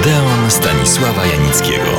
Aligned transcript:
Odeon 0.00 0.50
Stanisława 0.50 1.26
Janickiego. 1.26 1.90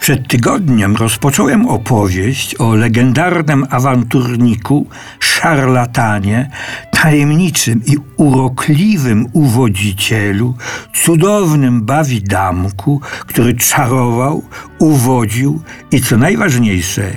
Przed 0.00 0.28
tygodniem 0.28 0.96
rozpocząłem 0.96 1.68
opowieść 1.68 2.54
o 2.54 2.74
legendarnym 2.74 3.66
awanturniku, 3.70 4.86
szarlatanie, 5.20 6.50
tajemniczym 6.90 7.82
i 7.86 7.96
urokliwym 8.16 9.26
uwodzicielu, 9.32 10.54
cudownym 10.94 11.82
bawidamku, 11.82 13.00
który 13.20 13.54
czarował, 13.54 14.42
uwodził 14.78 15.62
i 15.90 16.00
co 16.00 16.16
najważniejsze, 16.16 17.10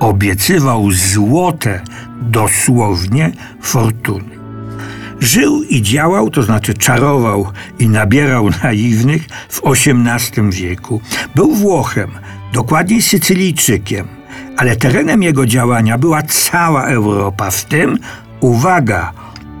obiecywał 0.00 0.90
złote, 0.90 1.80
dosłownie, 2.22 3.32
fortuny. 3.60 4.39
Żył 5.20 5.62
i 5.62 5.82
działał, 5.82 6.30
to 6.30 6.42
znaczy 6.42 6.74
czarował 6.74 7.46
i 7.78 7.88
nabierał 7.88 8.50
naiwnych 8.62 9.22
w 9.48 9.60
XVIII 9.64 10.50
wieku. 10.50 11.00
Był 11.34 11.54
Włochem, 11.54 12.10
dokładniej 12.52 13.02
Sycylijczykiem, 13.02 14.08
ale 14.56 14.76
terenem 14.76 15.22
jego 15.22 15.46
działania 15.46 15.98
była 15.98 16.22
cała 16.22 16.86
Europa, 16.86 17.50
w 17.50 17.64
tym, 17.64 17.98
uwaga, 18.40 19.12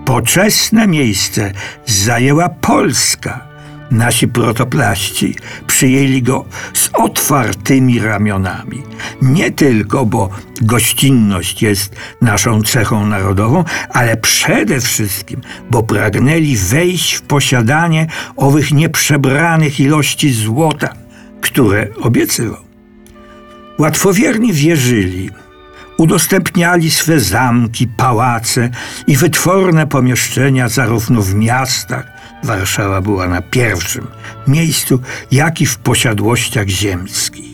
poczesne 0.04 0.86
miejsce 0.86 1.52
zajęła 1.86 2.48
Polska– 2.48 3.40
Nasi 3.90 4.28
protoplaści 4.28 5.34
przyjęli 5.66 6.22
go 6.22 6.44
z 6.74 6.90
otwartymi 6.94 7.98
ramionami. 7.98 8.82
Nie 9.22 9.50
tylko, 9.50 10.06
bo 10.06 10.30
gościnność 10.60 11.62
jest 11.62 11.96
naszą 12.20 12.62
cechą 12.62 13.06
narodową, 13.06 13.64
ale 13.90 14.16
przede 14.16 14.80
wszystkim, 14.80 15.40
bo 15.70 15.82
pragnęli 15.82 16.56
wejść 16.56 17.14
w 17.14 17.22
posiadanie 17.22 18.06
owych 18.36 18.72
nieprzebranych 18.72 19.80
ilości 19.80 20.32
złota, 20.32 20.94
które 21.40 21.88
obiecywał. 22.00 22.60
Łatwowierni 23.78 24.52
wierzyli, 24.52 25.30
udostępniali 25.96 26.90
swe 26.90 27.20
zamki, 27.20 27.88
pałace 27.88 28.70
i 29.06 29.16
wytworne 29.16 29.86
pomieszczenia 29.86 30.68
zarówno 30.68 31.22
w 31.22 31.34
miastach, 31.34 32.19
Warszawa 32.44 33.00
była 33.00 33.28
na 33.28 33.42
pierwszym 33.42 34.06
miejscu, 34.46 35.00
jak 35.32 35.60
i 35.60 35.66
w 35.66 35.78
posiadłościach 35.78 36.68
ziemskich. 36.68 37.50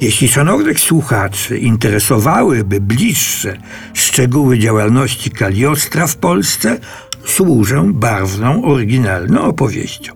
Jeśli 0.00 0.28
szanownych 0.28 0.80
słuchaczy 0.80 1.58
interesowałyby 1.58 2.80
bliższe 2.80 3.56
szczegóły 3.94 4.58
działalności 4.58 5.30
Kaliostra 5.30 6.06
w 6.06 6.16
Polsce, 6.16 6.78
służę 7.24 7.90
barwną, 7.94 8.64
oryginalną 8.64 9.42
opowieścią. 9.42 10.12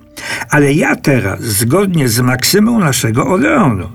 Ale 0.50 0.72
ja 0.72 0.97
teraz, 0.97 1.43
zgodnie 1.43 2.09
z 2.09 2.20
maksymą 2.20 2.78
naszego 2.78 3.27
Odeonu, 3.27 3.88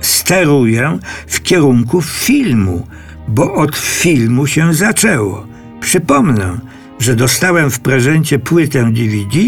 steruję 0.00 0.98
w 1.26 1.42
kierunku 1.42 2.02
filmu, 2.02 2.86
bo 3.28 3.54
od 3.54 3.76
filmu 3.76 4.46
się 4.46 4.74
zaczęło. 4.74 5.46
Przypomnę, 5.80 6.58
że 7.00 7.16
dostałem 7.16 7.70
w 7.70 7.80
prezencie 7.80 8.38
płytę 8.38 8.92
DVD, 8.92 9.38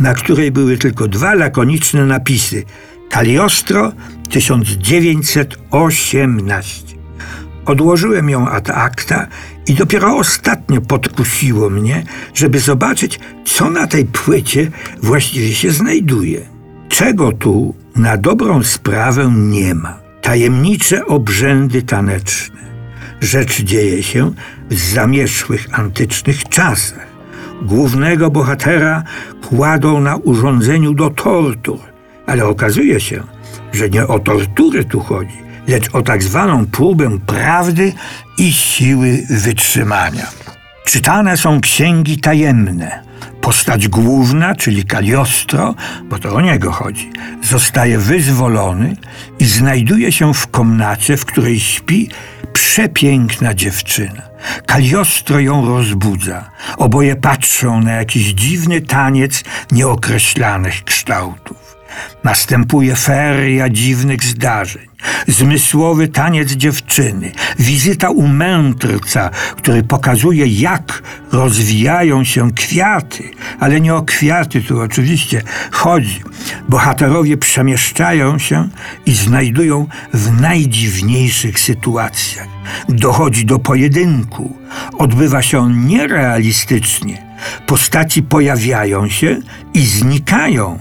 na 0.00 0.14
której 0.14 0.50
były 0.50 0.78
tylko 0.78 1.08
dwa 1.08 1.34
lakoniczne 1.34 2.06
napisy: 2.06 2.64
Kaliostro 3.10 3.92
1918. 4.28 7.00
Odłożyłem 7.66 8.30
ją 8.30 8.48
ad 8.48 8.70
acta 8.70 9.26
i 9.66 9.74
dopiero 9.74 10.16
ostatnio 10.16 10.80
podkusiło 10.80 11.70
mnie, 11.70 12.02
żeby 12.34 12.60
zobaczyć, 12.60 13.20
co 13.44 13.70
na 13.70 13.86
tej 13.86 14.04
płycie 14.04 14.70
właściwie 15.02 15.54
się 15.54 15.70
znajduje. 15.70 16.40
Czego 16.88 17.32
tu 17.32 17.74
na 17.96 18.16
dobrą 18.16 18.62
sprawę 18.62 19.32
nie 19.36 19.74
ma? 19.74 19.98
Tajemnicze 20.22 21.06
obrzędy 21.06 21.82
taneczne 21.82 22.69
Rzecz 23.20 23.62
dzieje 23.62 24.02
się 24.02 24.32
w 24.70 24.78
zamierzchłych 24.78 25.78
antycznych 25.78 26.48
czasach. 26.48 27.06
Głównego 27.62 28.30
bohatera 28.30 29.02
kładą 29.48 30.00
na 30.00 30.16
urządzeniu 30.16 30.94
do 30.94 31.10
tortur, 31.10 31.80
ale 32.26 32.46
okazuje 32.46 33.00
się, 33.00 33.22
że 33.72 33.90
nie 33.90 34.06
o 34.06 34.18
tortury 34.18 34.84
tu 34.84 35.00
chodzi, 35.00 35.38
lecz 35.68 35.94
o 35.94 36.02
tak 36.02 36.22
zwaną 36.22 36.66
próbę 36.66 37.18
prawdy 37.26 37.92
i 38.38 38.52
siły 38.52 39.26
wytrzymania. 39.30 40.26
Czytane 40.84 41.36
są 41.36 41.60
księgi 41.60 42.18
tajemne. 42.18 43.02
Postać 43.40 43.88
główna, 43.88 44.54
czyli 44.54 44.84
Kaliostro, 44.84 45.74
bo 46.04 46.18
to 46.18 46.34
o 46.34 46.40
niego 46.40 46.72
chodzi, 46.72 47.10
zostaje 47.42 47.98
wyzwolony 47.98 48.96
i 49.38 49.44
znajduje 49.44 50.12
się 50.12 50.34
w 50.34 50.46
komnacie, 50.46 51.16
w 51.16 51.24
której 51.24 51.60
śpi 51.60 52.08
przepiękna 52.52 53.54
dziewczyna. 53.54 54.22
Kaliostro 54.66 55.40
ją 55.40 55.66
rozbudza. 55.66 56.50
Oboje 56.76 57.16
patrzą 57.16 57.80
na 57.80 57.92
jakiś 57.92 58.26
dziwny 58.26 58.80
taniec 58.80 59.44
nieokreślanych 59.72 60.84
kształtów. 60.84 61.79
Następuje 62.24 62.96
feria 62.96 63.68
dziwnych 63.68 64.24
zdarzeń. 64.24 64.90
Zmysłowy 65.28 66.08
taniec 66.08 66.52
dziewczyny, 66.52 67.32
wizyta 67.58 68.10
u 68.10 68.26
mędrca, 68.26 69.30
który 69.56 69.82
pokazuje, 69.82 70.46
jak 70.46 71.02
rozwijają 71.32 72.24
się 72.24 72.52
kwiaty, 72.52 73.30
ale 73.60 73.80
nie 73.80 73.94
o 73.94 74.02
kwiaty 74.02 74.62
tu 74.62 74.80
oczywiście 74.80 75.42
chodzi. 75.70 76.22
Bohaterowie 76.68 77.36
przemieszczają 77.36 78.38
się 78.38 78.68
i 79.06 79.14
znajdują 79.14 79.86
w 80.14 80.40
najdziwniejszych 80.40 81.60
sytuacjach. 81.60 82.48
Dochodzi 82.88 83.44
do 83.44 83.58
pojedynku. 83.58 84.56
Odbywa 84.98 85.42
się 85.42 85.58
on 85.58 85.86
nierealistycznie. 85.86 87.30
Postaci 87.66 88.22
pojawiają 88.22 89.08
się 89.08 89.36
i 89.74 89.86
znikają 89.86 90.78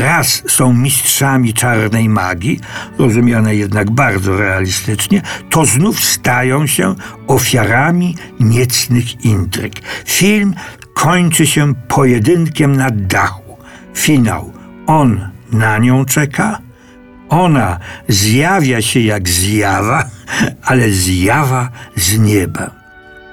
raz 0.00 0.42
są 0.48 0.72
mistrzami 0.72 1.54
czarnej 1.54 2.08
magii, 2.08 2.60
rozumiane 2.98 3.54
jednak 3.54 3.90
bardzo 3.90 4.36
realistycznie, 4.36 5.22
to 5.50 5.64
znów 5.64 6.04
stają 6.04 6.66
się 6.66 6.94
ofiarami 7.26 8.16
niecnych 8.40 9.24
intryg. 9.24 9.74
Film 10.04 10.54
kończy 10.94 11.46
się 11.46 11.74
pojedynkiem 11.88 12.76
na 12.76 12.90
dachu. 12.90 13.58
Finał. 13.94 14.52
On 14.86 15.28
na 15.52 15.78
nią 15.78 16.04
czeka, 16.04 16.58
ona 17.28 17.78
zjawia 18.08 18.82
się 18.82 19.00
jak 19.00 19.28
zjawa, 19.28 20.04
ale 20.68 20.90
zjawa 20.90 21.70
z 21.96 22.18
nieba. 22.18 22.70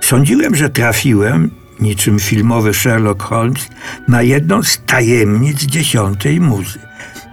Sądziłem, 0.01 0.55
że 0.55 0.69
trafiłem 0.69 1.60
niczym 1.81 2.19
filmowy 2.19 2.73
Sherlock 2.73 3.23
Holmes, 3.23 3.69
na 4.07 4.21
jedną 4.21 4.63
z 4.63 4.81
tajemnic 4.85 5.63
dziesiątej 5.63 6.39
muzy. 6.39 6.79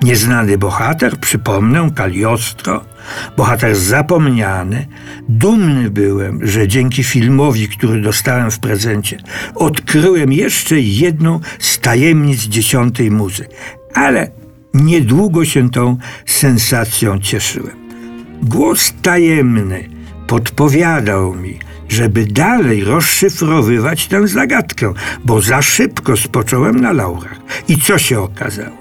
Nieznany 0.02 0.58
bohater, 0.58 1.18
przypomnę, 1.20 1.90
Kaliostro, 1.94 2.84
bohater 3.36 3.76
zapomniany. 3.76 4.86
Dumny 5.28 5.90
byłem, 5.90 6.46
że 6.46 6.68
dzięki 6.68 7.04
filmowi, 7.04 7.68
który 7.68 8.00
dostałem 8.00 8.50
w 8.50 8.58
prezencie, 8.58 9.18
odkryłem 9.54 10.32
jeszcze 10.32 10.80
jedną 10.80 11.40
z 11.58 11.78
tajemnic 11.78 12.40
dziesiątej 12.42 13.10
muzy. 13.10 13.48
Ale 13.94 14.30
niedługo 14.74 15.44
się 15.44 15.70
tą 15.70 15.96
sensacją 16.26 17.18
cieszyłem. 17.18 17.76
Głos 18.42 18.94
tajemny 19.02 19.88
podpowiadał 20.26 21.34
mi, 21.34 21.58
żeby 21.88 22.26
dalej 22.26 22.84
rozszyfrowywać 22.84 24.06
tę 24.06 24.28
zagadkę, 24.28 24.92
bo 25.24 25.40
za 25.40 25.62
szybko 25.62 26.16
spocząłem 26.16 26.80
na 26.80 26.92
laurach. 26.92 27.38
I 27.68 27.80
co 27.80 27.98
się 27.98 28.20
okazało? 28.20 28.76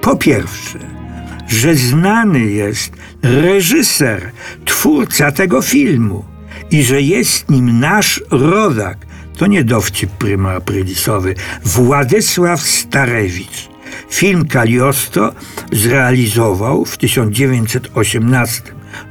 Po 0.00 0.16
pierwsze, 0.16 0.78
że 1.48 1.74
znany 1.74 2.40
jest 2.40 2.92
reżyser, 3.22 4.30
twórca 4.64 5.32
tego 5.32 5.62
filmu 5.62 6.24
i 6.70 6.82
że 6.82 7.02
jest 7.02 7.50
nim 7.50 7.80
nasz 7.80 8.22
rodak, 8.30 9.06
To 9.36 9.46
nie 9.46 9.64
dowcip 9.64 10.10
apridisowy. 10.56 11.34
Władysław 11.64 12.60
Starewicz. 12.60 13.68
Film 14.10 14.48
Kaliostro 14.48 15.34
zrealizował 15.72 16.84
w 16.84 16.96
1918 16.96 18.62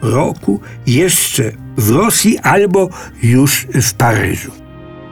roku 0.02 0.62
jeszcze 0.88 1.52
w 1.78 1.90
Rosji 1.90 2.40
albo 2.40 2.90
już 3.24 3.68
w 3.74 3.94
Paryżu. 3.94 4.52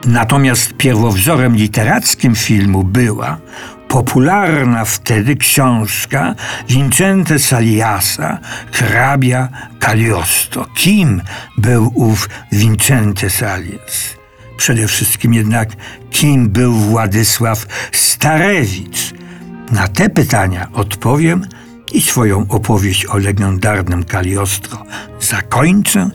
Natomiast 0.05 0.73
pierwowzorem 0.73 1.55
literackim 1.55 2.35
filmu 2.35 2.83
była 2.83 3.37
popularna 3.87 4.85
wtedy 4.85 5.35
książka 5.35 6.35
Vincente 6.69 7.39
Saliasa 7.39 8.39
Hrabia 8.71 9.49
Cagliostro. 9.79 10.65
Kim 10.75 11.21
był 11.57 11.91
ów 11.95 12.29
Vincente 12.51 13.29
Salias? 13.29 14.17
Przede 14.57 14.87
wszystkim 14.87 15.33
jednak, 15.33 15.69
kim 16.09 16.49
był 16.49 16.73
Władysław 16.73 17.65
Starewicz? 17.91 19.13
Na 19.71 19.87
te 19.87 20.09
pytania 20.09 20.67
odpowiem 20.73 21.47
i 21.93 22.01
swoją 22.01 22.45
opowieść 22.49 23.05
o 23.05 23.17
legendarnym 23.17 24.05
Cagliostro 24.05 24.83
zakończę 25.19 26.09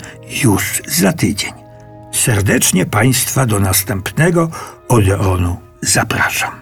już 0.45 0.83
za 0.87 1.13
tydzień. 1.13 1.53
Serdecznie 2.13 2.87
Państwa 2.87 3.47
do 3.47 3.61
następnego 3.61 4.51
Odeonu 4.89 5.57
zapraszam. 5.81 6.62